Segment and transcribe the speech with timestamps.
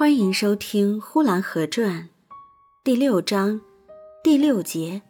[0.00, 2.08] 欢迎收听《呼兰河传》
[2.82, 3.60] 第六章
[4.24, 5.02] 第六节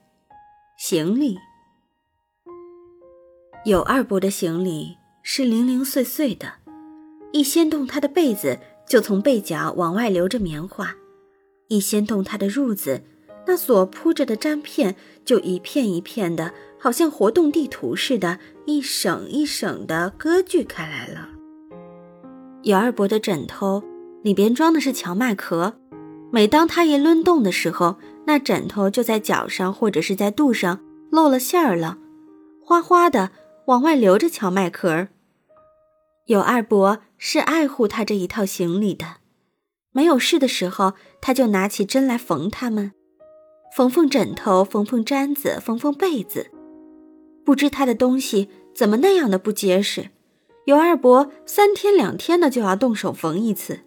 [0.76, 1.38] 行李。
[3.64, 6.54] 有二伯的行李是零零碎碎的，
[7.30, 10.86] 一掀动他的被子，就从被角往外流着棉花；
[11.68, 13.04] 一掀动他的褥子，
[13.46, 21.28] 那所铺着的毡片就一片一片的，好像活动地图似的，一省一省的割据开来了。
[22.64, 23.84] 有二伯的枕头。
[24.22, 25.74] 里边装的是荞麦壳，
[26.30, 31.98] 每当他一抡动的时候，那枕头就在脚上或者是在肚上露了馅儿了，
[32.62, 33.30] 哗哗的
[33.66, 35.08] 往外流着荞麦壳。
[36.26, 39.16] 有二伯是爱护他这一套行李的，
[39.90, 42.92] 没有事的时候，他就拿起针来缝它们，
[43.74, 46.50] 缝缝枕头，缝缝毡子，缝缝被子。
[47.44, 50.10] 不知他的东西怎么那样的不结实，
[50.66, 53.80] 有二伯三天两天的就要动手缝一次。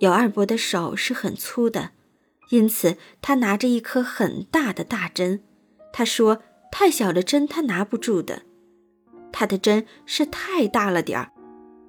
[0.00, 1.90] 有二伯的手是很粗的，
[2.50, 5.42] 因此他拿着一颗很大的大针。
[5.92, 8.42] 他说：“太小的针他拿不住的，
[9.32, 11.32] 他的针是太大了点儿，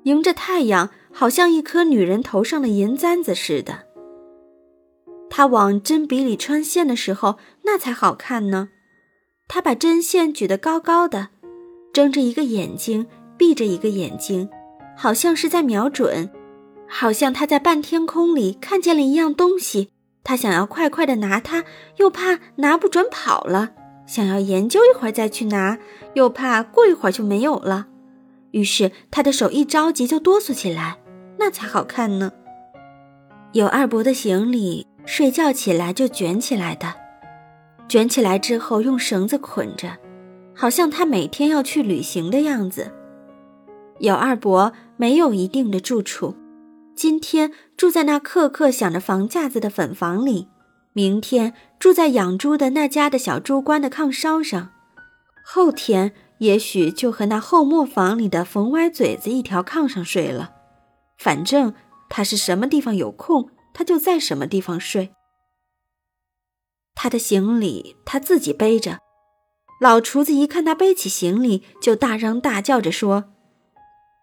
[0.03, 3.85] 迎着太阳，好像一颗女人头上的银簪子似的。
[5.29, 8.69] 他往针笔里穿线的时候，那才好看呢。
[9.47, 11.29] 他把针线举得高高的，
[11.91, 13.07] 睁着一个眼睛，
[13.37, 14.47] 闭着一个眼睛，
[14.95, 16.29] 好像是在瞄准。”
[16.87, 19.89] 好像他在半天空里看见了一样东西，
[20.23, 21.65] 他想要快快的拿它，
[21.97, 23.69] 又怕拿不准跑了；
[24.05, 25.77] 想要研究一会儿再去拿，
[26.13, 27.87] 又怕过一会儿就没有了。
[28.51, 30.97] 于是他的手一着急就哆嗦起来，
[31.37, 32.31] 那才好看呢。
[33.51, 36.93] 有二伯的行李，睡觉起来就卷起来的，
[37.89, 39.97] 卷起来之后用绳子捆着，
[40.55, 42.91] 好像他每天要去旅行的样子。
[43.99, 46.35] 有二伯没有一定的住处。
[46.95, 50.47] 今天住在那刻刻响着房架子的粉房里，
[50.93, 54.71] 明天住在养猪的那家的小猪关的炕梢上，
[55.43, 60.53] 后天也许就和那后磨坊里的冯歪嘴子一条炕上睡了。
[61.17, 61.73] 反正
[62.09, 65.11] 他是什么地方有空，他就在什么地方睡。
[66.93, 68.99] 他的行李他自己背着，
[69.81, 73.25] 老厨子一看他背起行李，就大嚷大叫着说：“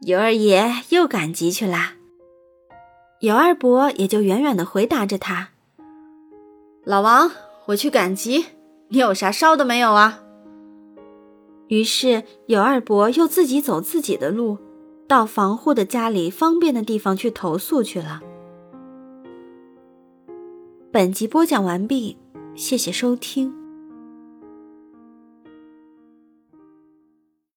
[0.07, 1.97] 尤二爷又赶集去啦。”
[3.23, 5.51] 尤二伯也就远远的回答着他
[6.83, 7.31] ：“老王，
[7.67, 8.47] 我去赶集，
[8.89, 10.25] 你有啥烧的没有啊？”
[11.71, 14.59] 于是尤二伯又自己走自己的路，
[15.07, 18.21] 到防护的家里方便的地方去投诉去了。
[20.91, 22.17] 本集播讲完毕，
[22.57, 23.62] 谢谢收听。